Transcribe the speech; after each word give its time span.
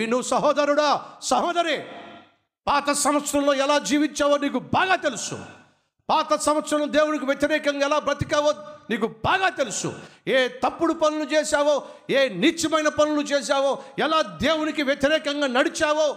విను 0.00 0.18
సహోదరుడా 0.22 0.88
సహోదరి. 1.22 1.76
పాత 2.66 2.90
సంవత్సరంలో 2.90 3.54
ఎలా 3.54 3.78
జీవించావో 3.78 4.36
నీకు 4.36 4.58
బాగా 4.58 4.94
తెలుసు. 4.94 5.36
పాత 6.10 6.30
సంవత్సరం 6.34 6.92
దేవునికి 6.92 7.26
వ్యతిరేకంగా 7.26 7.86
ఎలా 7.86 7.98
బ్రతికావో 7.98 8.54
నీకు 8.90 9.06
బాగా 9.24 9.48
తెలుసు. 9.48 9.88
ఏ 10.28 10.48
తప్పుడు 10.48 10.92
పనులు 10.92 11.26
చేశావో 11.34 11.74
ఏ 12.10 12.28
నీచమైన 12.28 12.88
పనులు 12.88 13.22
చేశావో 13.22 13.72
ఎలా 13.98 14.22
దేవునికి 14.22 14.82
వ్యతిరేకంగా 14.82 15.46
నడిచావో 15.46 16.08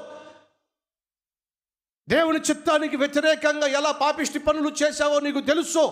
దేవుని 2.10 2.40
చిత్తానికి 2.50 2.98
వ్యతిరేకంగా 2.98 3.68
ఎలా 3.68 3.92
పాపిష్టి 3.92 4.40
పనులు 4.40 4.72
చేశావో 4.84 5.20
నీకు 5.20 5.40
తెలుసు. 5.52 5.86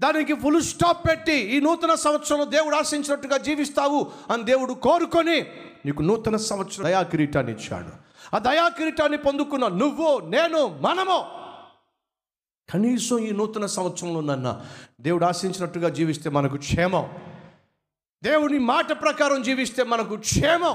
దానికి 0.00 0.34
ఫుల్ 0.34 0.62
స్టాప్ 0.62 1.08
పెట్టి 1.08 1.36
ఈ 1.54 1.60
నూతన 1.60 1.94
సంవత్సరంలో 1.94 2.44
దేవుడు 2.44 2.76
ఆశించినట్టుగా 2.76 3.36
జీవిస్తావు 3.36 4.00
అని 4.32 4.42
దేవుడు 4.42 4.74
కోరుకొని 4.74 5.38
నీకు 5.88 6.02
నూతన 6.02 6.36
సంవత్సరం 6.36 6.84
దయా 6.84 7.02
కిరీటాన్ని 7.02 7.52
ఇచ్చాడు. 7.52 7.92
ఆ 8.36 8.38
దయా 8.38 8.68
కిరీటాన్ని 8.68 9.18
పొందుకున్న 9.18 9.68
నువ్వు 9.68 10.18
నేను 10.18 10.68
మనము. 10.68 11.24
కనీసం 12.74 13.18
ఈ 13.18 13.30
నూతన 13.30 13.66
సంవత్సరంలో 13.66 14.20
నన్న 14.20 14.64
దేవుడు 15.00 15.24
ఆశించినట్టుగా 15.24 15.88
జీవిస్తే 15.88 16.30
మనకు 16.30 16.56
క్షేమం. 16.56 17.10
దేవుని 18.22 18.58
మాట 18.58 19.00
ప్రకారం 19.00 19.42
జీవిస్తే 19.42 19.84
మనకు 19.84 20.16
క్షేమం. 20.16 20.74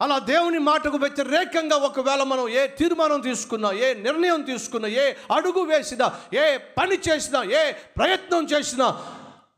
అలా 0.00 0.18
దేవుని 0.18 0.58
మాటకు 0.58 0.96
వ్యతిరేకంగా 0.96 1.76
ఒకవేళ 1.76 2.22
మనం 2.22 2.48
ఏ 2.48 2.66
తీర్మానం 2.66 3.20
తీసుకున్నా 3.20 3.72
ఏ 3.72 3.94
నిర్ణయం 3.94 4.42
తీసుకున్నా 4.42 4.88
ఏ 4.88 5.12
అడుగు 5.34 5.60
వేసినా 5.60 6.12
ఏ 6.34 6.56
పని 6.56 6.98
చేసినా 7.10 7.42
ఏ 7.42 7.72
ప్రయత్నం 7.72 8.44
చేసినా 8.44 9.04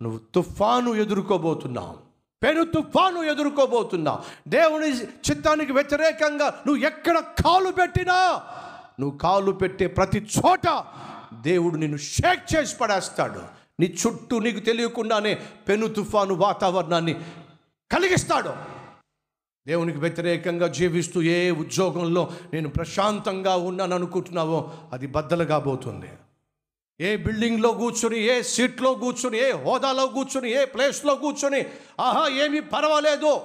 నువ్వు 0.03 0.19
తుఫాను 0.19 0.95
ఎదుర్కోబోతున్నావు. 0.95 2.10
పెను 2.43 2.65
తుఫాను 2.65 3.23
ఎదుర్కోబోతున్నా. 3.23 4.23
దేవుని 4.49 4.91
చిత్తానికి 5.03 5.73
వ్యతిరేకంగా 5.73 6.47
నువ్వు 6.67 6.85
ఎక్కడ 6.85 7.19
కాలు 7.19 7.71
పెట్టినా 7.71 8.43
నువ్వు 9.01 9.19
కాలు 9.19 9.53
పెట్టే 9.53 9.87
ప్రతి 9.87 10.19
చోట 10.19 10.85
దేవుడు 11.43 11.77
నిన్ను 11.77 11.99
షేక్ 11.99 12.57
చేసి 12.57 12.77
పడేస్తాడు. 12.77 13.41
నీ 13.81 13.97
చుట్టూ 14.01 14.39
నీకు 14.39 14.61
తెలియకుండానే 14.61 15.35
పెను 15.69 15.87
తుఫాను 15.87 16.35
వాతావరణాన్ని 16.35 17.15
కలిగిస్తాడు. 17.93 18.53
దేవునికి 19.67 19.99
వ్యతిరేకంగా 19.99 20.67
జీవిస్తూ 20.67 21.23
ఏ 21.23 21.51
ఉద్యోగంలో 21.51 22.31
నేను 22.53 22.69
ప్రశాంతంగా 22.69 23.57
ఉన్నాను 23.57 23.95
అనుకుంటున్నావో 23.95 24.73
అది 24.93 25.07
బద్దలు 25.07 25.45
కాబోతుంది 25.45 26.11
ఏ 27.01 27.17
బిల్డింగ్లో 27.17 27.73
కూర్చొని 27.73 28.19
ఏ 28.19 28.43
సీట్లో 28.43 28.95
కూర్చొని 28.95 29.39
ఏ 29.39 29.53
హోదాలో 29.53 30.07
కూర్చొని 30.07 30.51
ఏ 30.51 30.65
ప్లేస్లో 30.65 31.15
కూర్చొని 31.15 31.67
ఆహా 32.01 32.29
ఏమీ 32.29 32.61
పర్వాలేదు. 32.61 33.41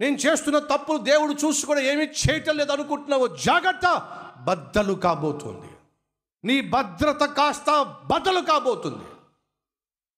నేను 0.00 0.16
చేస్తున్న 0.16 0.58
తప్పులు 0.58 0.98
దేవుడు 0.98 1.32
చూసుకొని 1.32 1.86
ఏమీ 1.86 2.04
చేయటం 2.04 2.56
లేదు 2.56 2.72
అనుకుంటున్నావు. 2.72 3.26
జాగ్రత్త 3.26 4.16
బద్దలు 4.42 4.94
కాబోతుంది. 4.94 5.68
నీ 6.44 6.60
భద్రత 6.60 7.24
కాస్త 7.24 7.96
బద్దలు 8.04 8.40
కాబోతుంది. 8.40 9.04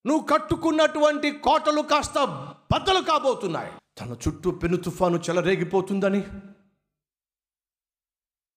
నువ్వు 0.07 0.27
కట్టుకున్నటువంటి 0.27 1.31
కోటలు 1.31 1.83
కాస్త 1.83 2.25
బద్దలు 2.73 3.01
కాబోతున్నాయి. 3.01 3.73
తన 4.01 4.17
చుట్టూ 4.29 4.51
పెను 4.51 4.77
తుఫాను 4.77 5.17
చెలరేగిపోతుందని 5.17 6.23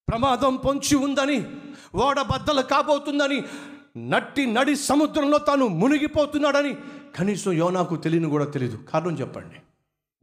ప్రమాదం 0.07 0.55
పొంచి 0.55 0.95
ఉందని 0.95 1.45
ఓడ 1.95 2.21
బద్దలు 2.21 2.61
కాబోతుందని 2.61 3.43
నట్టి 3.97 4.45
నడి 4.45 4.75
సముద్రంలో 4.75 5.37
తాను 5.37 5.67
మునిగిపోతున్నాడని 5.67 6.75
కనీసం 7.15 7.51
యోనాకు 7.53 7.95
తెలియని 7.95 8.29
కూడా 8.29 8.45
తెలియదు 8.45 8.77
కారణం 8.93 9.13
చెప్పండి. 9.13 9.57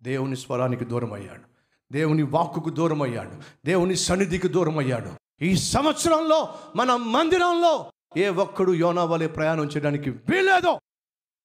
దేవుని 0.02 0.36
స్వరానికి 0.36 0.84
దూరం 0.84 1.12
అయ్యాడు 1.12 1.44
దేవుని 1.92 2.22
వాక్కుకు 2.22 2.70
దూరం 2.70 3.02
అయ్యాడు 3.02 3.34
దేవుని 3.64 3.96
సన్నిధికి 3.96 4.48
దూరం 4.48 4.78
అయ్యాడు 4.78 5.10
ఈ 5.42 5.56
సంవత్సరంలో 5.56 6.54
మన 6.76 6.96
మందిరంలో 6.96 7.92
ఏ 8.16 8.28
ఒక్కడు 8.28 8.72
యోనా 8.72 9.04
వలె 9.04 9.26
ప్రయాణం 9.26 9.64
చేయడానికి 9.64 10.10
వీలేదు 10.10 10.72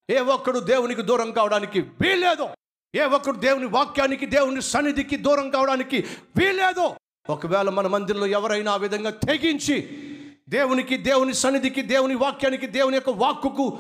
ఏ 0.10 0.20
ఒక్కడు 0.20 0.60
దేవునికి 0.60 1.02
దూరం 1.02 1.32
కావడానికి 1.32 1.80
వీలేదు 2.02 2.48
ఏ 2.96 3.06
ఒక్కడు 3.06 3.38
దేవుని 3.38 3.66
వాక్యానికి 3.66 4.26
దేవుని 4.26 4.62
సన్నిధికి 4.62 5.18
దూరం 5.18 5.50
కావడానికి 5.50 6.00
వీలేదు 6.38 6.97
ఒకవేళ 7.30 7.70
మన 7.70 7.88
మందిరంలో 7.88 8.28
ఎవరైనా 8.28 8.72
ఆ 8.72 8.76
విధంగా 8.76 9.10
తెగించి 9.10 9.90
దేవునికి 10.50 10.98
దేవుని 10.98 11.34
సన్నిధికి 11.34 11.82
దేవుని 11.82 12.16
వాక్యానికి 12.16 12.68
దేవుని 12.68 12.96
యొక్క 12.96 13.10
వాక్కుకు 13.10 13.80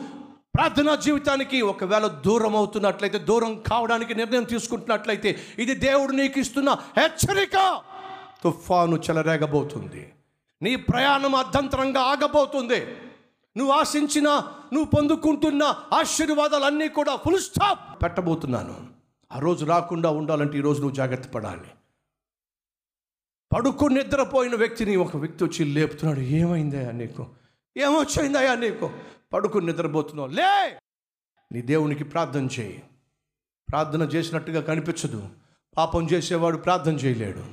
ప్రార్థనా 0.55 0.95
జీవితానికి 0.95 1.61
ఒకవేళ 1.61 2.07
దూరం 2.07 2.55
అవుతున్నట్లయితే 2.55 3.17
దూరం 3.17 3.63
కావడానికి 3.71 4.15
నిర్ణయం 4.15 4.43
తీసుకుంటున్నట్లయితే 4.43 5.39
ఇది 5.59 5.73
దేవుడు 5.73 6.11
నీకు 6.11 6.39
ఇస్తున్న 6.39 6.77
హెచ్చరిక. 6.97 7.81
తుఫాను 8.43 8.95
చెలరేగబోతుంది. 8.95 10.13
నీ 10.61 10.75
ప్రయాణం 10.75 11.35
అర్ధంతరంగా 11.35 12.01
ఆగబోతుంది. 12.01 12.85
నువ్వు 13.57 13.73
ఆశించిన 13.73 14.29
నువ్వు 14.73 14.85
పొందుకుంటున్న 14.85 15.63
ఆశీర్వాదాలన్నీ 15.93 16.87
కూడా 16.87 17.15
ఫుల్ 17.15 17.39
స్టాప్ 17.39 18.03
పెట్టబోతున్నాను. 18.03 18.75
ఆ 19.31 19.39
రోజు 19.39 19.65
రాకుండా 19.65 20.09
ఉండాలంటే 20.09 20.57
ఈరోజు 20.57 20.79
నువ్వు 20.81 20.95
జాగ్రత్త 20.95 21.29
పడాలి. 21.29 21.71
పడుకు 23.55 23.85
నిద్రపోయిన 23.85 24.55
వ్యక్తిని 24.55 24.95
ఒక 24.95 25.17
వ్యక్తి 25.17 25.43
వచ్చి 25.43 25.65
లేపుతున్నాడు. 25.65 26.19
ఏమైందయ్యా 26.19 26.91
నీకు? 26.91 27.27
ఏమొచ్చిందయ్యా 27.77 28.55
నీకు? 28.55 28.91
పడుకుని 29.33 29.65
నిద్రపోతున్నావు. 29.65 30.29
లే! 30.29 30.79
నీ 31.51 31.61
దేవునికి 31.61 32.03
ప్రార్థన 32.03 32.47
చేయి. 32.59 32.83
ప్రార్థన 33.71 34.01
చేసినట్టుగా 34.01 34.61
కనిపించదు. 34.61 35.29
పాపం 35.77 36.07
చేసేవాడు 36.13 36.57
ప్రార్థన 36.57 36.91
చేయలేడు. 36.91 37.43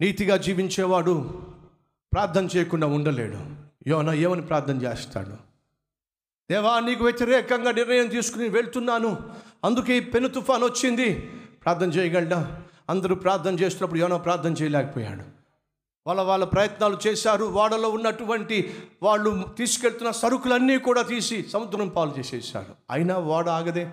నీతిగా 0.00 0.36
జీవించేవాడు 0.36 1.42
ప్రార్థన 2.12 2.48
చేయకుండా 2.56 2.86
ఉండలేడు. 2.86 3.38
యోన 3.86 4.10
ఏమని 4.10 4.42
ప్రార్థన 4.42 4.82
చేస్తాడు? 4.82 5.36
దేవా 6.50 6.80
నీకు 6.80 7.04
వ్యతిరేకంగా 7.04 7.72
నిర్ణయం 7.72 8.06
తీసుకుని 8.06 8.48
వెళ్తున్నాను. 8.48 9.34
అందుకే 9.64 9.96
ఈ 9.96 10.00
పెను 10.00 10.28
తుఫాన్ 10.28 10.62
వచ్చింది. 10.62 11.20
ప్రార్థన 11.64 11.88
చేయగలడా? 11.88 12.63
అందరూ 12.90 13.14
ప్రార్థన 13.14 13.54
చేస్తున్నప్పుడు 13.54 14.00
యోన 14.00 14.16
ప్రార్థన 14.16 14.52
చేయలేకపోయాడు. 14.52 15.44
వాళ్ళ 16.06 16.20
వాళ్ళ 16.20 16.44
ప్రయత్నాలు 16.44 16.98
చేశారు. 17.06 17.44
వాడలో 17.44 17.88
ఉన్నటువంటి 17.88 18.74
వాళ్ళు 19.02 19.44
తీసుకెళ్తున్న 19.58 20.10
సరుకులన్నీ 20.10 20.78
కూడా 20.78 21.02
తీసి 21.02 21.42
సముద్రం 21.42 21.88
పాలు 21.88 22.14
చేసేసారు 22.18 22.74
అయినా 22.90 23.18
వాడ 23.18 23.48
ఆగదే. 23.48 23.90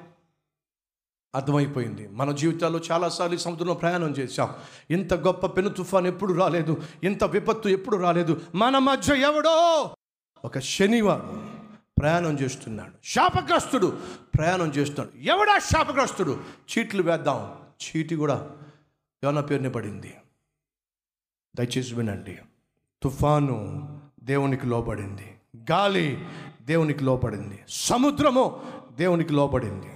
అర్థమైపోయింది. 1.35 2.07
మన 2.07 2.31
జీవితాల్లో 2.31 2.79
చాలాసార్లు 2.91 3.35
ఈ 3.35 3.39
సముద్రంలో 3.39 3.73
ప్రయాణం 3.73 4.11
చేశాం. 4.11 4.49
ఇంత 4.91 5.13
గొప్ప 5.13 5.47
పెను 5.47 5.69
తుఫాన్ 5.69 6.07
ఎప్పుడు 6.07 6.33
రాలేదు. 6.33 6.81
ఇంత 7.03 7.23
విపత్తు 7.23 7.69
ఎప్పుడు 7.69 7.97
రాలేదు. 7.97 8.41
మన 8.55 8.77
మధ్య 8.77 9.15
ఎవడో 9.15 9.89
ఒక 10.45 10.59
శనివారం 10.59 11.59
ప్రయాణం 11.99 12.39
చేస్తున్నాడు. 12.39 13.07
శాపగ్రస్తుడు 13.07 13.97
ప్రయాణం 14.37 14.67
చేస్తున్నాడు. 14.67 15.23
ఎవడా 15.23 15.59
శాపగ్రస్తుడు? 15.59 16.39
చీట్లు 16.77 17.03
వేద్దాం. 17.03 17.53
చీటి 17.81 18.15
కూడా 18.15 18.51
యోన 19.23 19.39
పేరుని 19.39 19.71
పడింది. 19.71 20.13
దయచేసి 21.55 21.95
వినండి. 21.95 22.39
తుఫాను 23.03 24.01
దేవునికి 24.23 24.67
లోబడింది. 24.67 25.37
గాలి 25.71 26.25
దేవునికి 26.61 27.03
లోపడింది 27.03 27.59
సముద్రము 27.69 28.61
దేవునికి 28.91 29.33
లోపడింది 29.33 29.87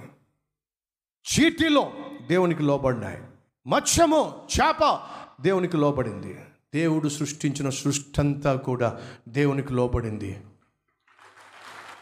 చీటిలో 1.26 1.92
దేవునికి 2.28 2.62
లోబడినాయి. 2.62 3.22
మత్స్యము 3.66 4.48
చేప 4.56 5.00
దేవునికి 5.40 5.76
లోబడింది. 5.76 6.38
దేవుడు 6.74 7.08
సృష్టించిన 7.08 7.70
సృష్టి 7.70 8.20
అంతా 8.20 8.56
కూడా 8.56 9.00
దేవునికి 9.28 9.72
లోబడింది. 9.72 10.40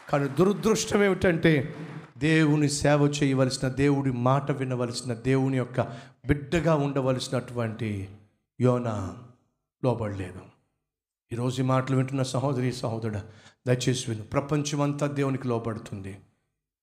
కానీ 0.09 0.29
దురదృష్టం 0.29 1.05
ఏమిటంటే 1.05 1.77
దేవుని 2.19 2.69
సేవ 2.69 3.01
చేయవలసిన 3.07 3.69
దేవుడి 3.69 4.13
మాట 4.13 4.51
వినవలసిన 4.51 5.15
దేవుని 5.15 5.57
యొక్క 5.57 5.81
బిడ్డగా 6.27 6.75
ఉండవలసినటువంటి 6.75 8.09
యోన 8.61 9.17
లోబడలేదు. 9.85 10.41
ఈరోజు 11.33 11.63
ఈ 11.63 11.65
మాటలు 11.65 11.97
వింటున్న 11.97 12.23
సహోదరి 12.23 12.73
సహోదరుడు 12.73 13.19
దయచేసి 13.67 14.11
విను. 14.11 14.23
ప్రపంచమంతా 14.23 15.07
దేవునికి 15.07 15.49
లోబడుతుంది. 15.49 16.21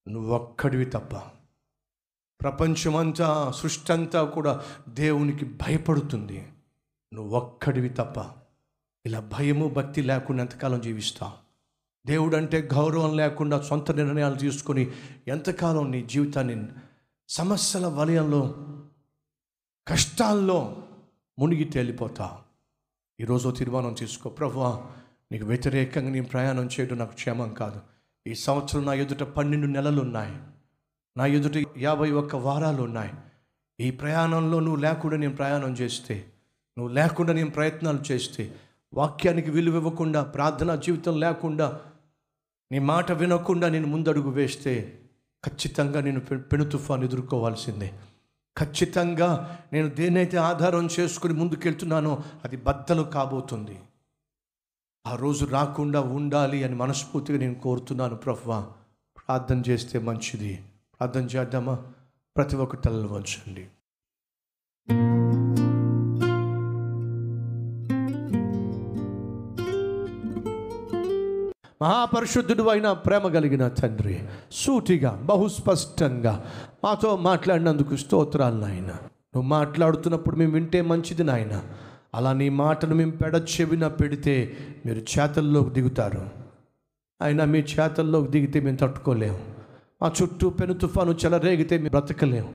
నువ్వు 0.08 0.36
ఒక్కడివి 0.36 0.86
తప్ప. 0.86 1.16
ప్రపంచమంతా 2.42 3.54
సృష్టి 3.56 3.94
అంతా 3.94 4.24
కూడా 4.24 4.62
దేవునికి 4.90 5.46
భయపడుతుంది. 5.46 6.48
నువ్వు 7.14 7.38
ఒక్కడివి 7.38 7.90
తప్ప. 7.90 8.26
ఇలా 9.06 9.20
భయము 9.20 9.70
భక్తి 9.70 10.02
లేకుండా 10.02 10.44
ఎంతకాలం 10.44 10.82
జీవిస్తావు? 10.82 11.51
దేవుడు 12.06 12.36
అంటే 12.36 12.70
గౌరవం 12.74 13.18
లేకుండా 13.18 13.62
సొంత 13.62 13.92
నిర్ణయాలు 13.92 14.36
తీసుకొని 14.36 14.92
ఎంతకాలం 15.28 15.92
నీ 15.92 16.02
జీవితాన్ని 16.02 16.68
సమస్యల 17.30 17.88
వలయంలో 17.88 18.56
కష్టాల్లో 19.88 20.84
మునిగి 21.40 21.64
తేలిపోతావు 21.64 22.38
ఈరోజు 23.20 23.50
తీర్మానం 23.50 23.94
తీసుకో. 23.94 24.30
ప్రభువా 24.30 24.82
నీకు 25.32 25.46
వ్యతిరేకంగా 25.46 26.10
నేను 26.10 26.26
ప్రయాణం 26.26 26.66
చేయడం 26.66 26.98
నాకు 26.98 27.14
క్షేమం 27.14 27.54
కాదు. 27.54 27.80
ఈ 28.28 28.36
సంవత్సరం 28.36 28.86
నా 28.86 28.94
ఎదుట 28.94 29.24
పన్నెండు 29.24 29.68
నెలలు 29.68 30.02
ఉన్నాయి 30.02 30.34
నా 31.18 31.26
ఎదుట 31.26 31.66
యాభై 31.78 32.12
ఒక్క 32.12 32.36
వారాలు 32.36 32.82
ఉన్నాయి 32.82 33.12
ఈ 33.80 33.92
ప్రయాణంలో 33.92 34.60
నువ్వు 34.60 34.82
లేకుండా 34.82 35.18
నేను 35.18 35.36
ప్రయాణం 35.36 35.74
చేస్తే 35.74 36.26
నువ్వు 36.78 36.94
లేకుండా 36.94 37.34
నేను 37.34 37.50
ప్రయత్నాలు 37.50 38.12
చేస్తే 38.12 38.56
వాక్యానికి 38.94 39.52
విలువ 39.52 39.76
ఇవ్వకుండా 39.76 40.24
ప్రార్థనా 40.24 40.76
జీవితం 40.76 41.20
లేకుండా 41.20 41.82
నీ 42.72 42.80
మాట 42.80 43.12
వినకుండా 43.12 43.70
నేను 43.70 43.88
ముందడుగు 43.88 44.30
వేస్తే 44.30 45.00
ఖచ్చితంగా 45.46 46.02
నేను 46.02 46.20
పెను 46.20 46.70
తుఫాను 46.70 47.04
ఎదుర్కోవాల్సిందే. 47.04 47.94
ఖచ్చితంగా 48.58 49.60
నేను 49.74 49.90
దేనైతే 49.90 50.38
ఆధారం 50.38 50.90
చేసుకుని 51.00 51.34
ముందుకెళ్తున్నానో 51.34 52.24
అది 52.46 52.58
బద్దలు 52.58 53.04
కాబోతుంది. 53.04 53.80
ఆ 55.08 55.16
రోజు 55.16 55.46
రాకుండా 55.46 56.02
ఉండాలి 56.02 56.64
అని 56.64 56.76
మనస్ఫూర్తిగా 56.76 57.38
నేను 57.38 57.56
కోరుతున్నాను 57.56 58.16
ప్రభా 58.16 58.74
ప్రార్థన 59.18 59.64
చేస్తే 59.70 60.00
మంచిది. 60.00 60.64
ప్రార్థన 61.00 61.22
చేద్దామా? 61.22 61.84
ప్రతి 62.38 62.56
ఒక్క 62.56 62.76
తలలు 62.76 63.08
వంచండి. 63.08 63.68
మహాపరిశుద్ధుడు 71.82 72.64
అయిన 72.64 72.92
ప్రేమ 72.92 73.28
కలిగిన 73.28 73.68
తండ్రి 73.68 74.20
సూటిగా 74.52 75.20
బహుస్పష్టంగా 75.24 76.46
మాతో 76.84 77.18
మాట్లాడినందుకు 77.18 77.96
స్తోత్రాలు 77.96 78.56
నాయన. 78.56 78.88
నువ్వు 79.34 79.42
మాట్లాడుతున్నప్పుడు 79.42 80.36
మేము 80.36 80.52
వింటే 80.52 80.82
మంచిది 80.82 81.24
నాయన. 81.24 81.62
అలా 82.16 82.34
నీ 82.34 82.50
మాటను 82.50 82.96
మేము 82.96 83.12
పెడ 83.12 83.36
చెవిన 83.36 83.88
పెడితే 83.88 84.58
మీరు 84.86 85.00
చేతల్లోకి 85.00 85.70
దిగుతారు. 85.70 86.30
అయినా 87.22 87.46
మీ 87.46 87.60
చేతల్లోకి 87.60 88.28
దిగితే 88.28 88.60
మేము 88.60 88.78
తట్టుకోలేము. 88.78 89.40
మా 90.02 90.12
చుట్టూ 90.22 90.50
పెను 90.50 90.74
తుఫాను 90.74 91.12
చెలరేగితే 91.12 91.78
మేము 91.78 91.90
బ్రతకలేము. 91.90 92.50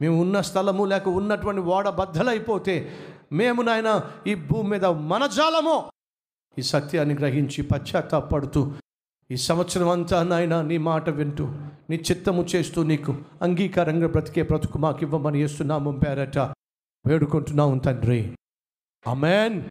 మేము 0.00 0.20
ఉన్న 0.20 0.40
స్థలము 0.40 0.84
లేక 0.84 1.08
ఉన్నటువంటి 1.08 1.60
ఓడ 1.60 1.88
బద్దలైపోతే 1.88 2.92
మేము 3.32 3.62
నాయన 3.62 4.00
ఈ 4.26 4.34
భూమి 4.34 4.70
మీద 4.70 4.84
మనజాలము 4.84 5.84
ఈ 6.58 6.62
సత్యాన్ని 6.62 7.14
గ్రహించి 7.14 7.62
పశ్చాత్తాపడుతూ 7.62 8.72
ఈ 9.30 9.36
సంవత్సరం 9.36 9.88
అంతా 9.88 10.22
నాయన 10.22 10.62
నీ 10.62 10.78
మాట 10.78 11.10
వింటూ 11.10 11.46
నీ 11.90 11.96
చిత్తము 11.96 12.42
చేస్తూ 12.42 12.82
నీకు 12.82 13.16
అంగీకారంగా 13.42 14.06
బ్రతికే 14.06 14.42
బ్రతుకు 14.42 14.78
మాకు 14.78 14.98
ఇవ్వమని 15.02 15.42
వేస్తున్నాము 15.42 16.00
పేరట 16.06 16.38
వేడుకుంటున్నాము 17.06 17.78
తండ్రి. 17.78 18.36
అమెన్ 19.06 19.62